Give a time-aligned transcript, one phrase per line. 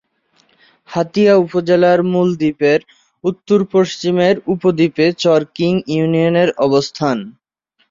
[0.89, 2.79] হাতিয়া উপজেলার মূল দ্বীপের
[3.23, 7.17] উত্তর-পশ্চিমের উপদ্বীপে চর কিং ইউনিয়নের অবস্থান।